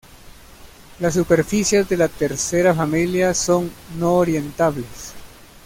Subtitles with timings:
[0.97, 5.13] Las superficies de la tercera familia son no-orientables.